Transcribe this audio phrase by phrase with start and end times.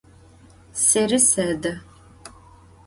[0.73, 1.81] Seri sede.